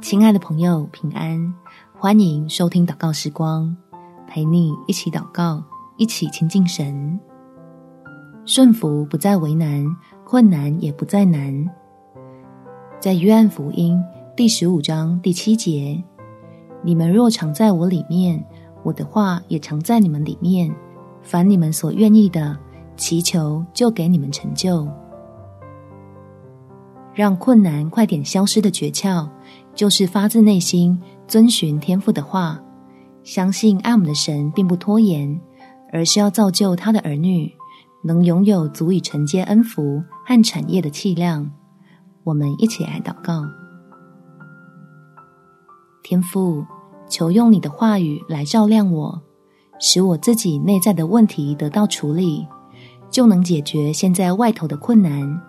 [0.00, 1.52] 亲爱的朋友，平安！
[1.98, 3.76] 欢迎收听祷告时光，
[4.28, 5.60] 陪你一起祷告，
[5.96, 7.18] 一起亲近神。
[8.44, 9.84] 顺服不再为难，
[10.24, 11.68] 困难也不再难。
[13.00, 14.00] 在约翰福音
[14.36, 16.00] 第十五章第七节，
[16.82, 18.44] 你们若常在我里面，
[18.84, 20.72] 我的话也常在你们里面，
[21.22, 22.56] 凡你们所愿意的，
[22.96, 24.86] 祈求就给你们成就。
[27.14, 29.28] 让困难快点消失的诀窍，
[29.74, 32.60] 就是发自内心遵循天父的话，
[33.24, 35.40] 相信爱我们的神并不拖延，
[35.92, 37.50] 而是要造就他的儿女，
[38.04, 41.50] 能拥有足以承接恩福和产业的气量。
[42.24, 43.44] 我们一起来祷告：
[46.02, 46.64] 天父，
[47.08, 49.22] 求用你的话语来照亮我，
[49.80, 52.46] 使我自己内在的问题得到处理，
[53.10, 55.40] 就能解决现在外头的困难。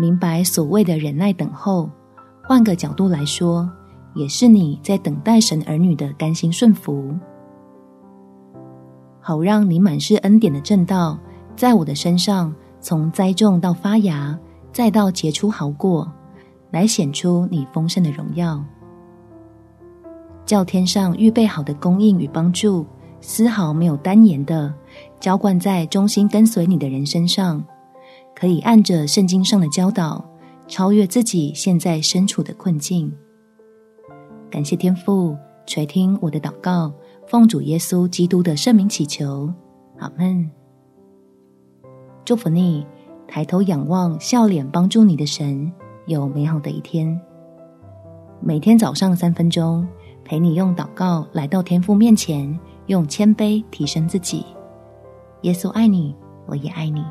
[0.00, 1.90] 明白所谓的忍耐等候，
[2.52, 3.66] 换个角度来说，
[4.12, 7.10] 也是你在等待神儿女的甘心顺服，
[9.22, 11.18] 好让你满是恩典的正道，
[11.56, 14.38] 在我的身上从栽种到发芽，
[14.70, 16.06] 再到结出好果，
[16.70, 18.62] 来显出你丰盛的荣耀，
[20.44, 22.84] 叫天上预备好的供应与帮助，
[23.22, 24.74] 丝毫没有单言的
[25.18, 27.64] 浇灌在忠心跟随你的人身上。
[28.34, 30.22] 可以按着圣经上的教导，
[30.72, 33.12] 超越自己现在身处的困境。
[34.50, 36.90] 感谢天父垂听我的祷告，
[37.28, 39.52] 奉主耶稣基督的圣名祈求，
[39.98, 40.50] 阿门。
[42.24, 42.86] 祝福你，
[43.28, 45.70] 抬头仰望笑脸帮助你的神，
[46.06, 47.20] 有美好的一天。
[48.40, 49.86] 每天早上三分钟，
[50.24, 54.46] 陪你用祷告来到天父面前，用谦卑提升自己。
[55.42, 57.04] 耶稣爱你，我也爱你。